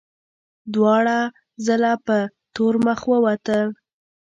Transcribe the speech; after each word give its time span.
دواړه 0.73 1.17
ځله 1.65 1.93
په 2.05 2.17
تور 2.55 2.73
مخ 2.85 2.99
ووتل. 3.11 3.67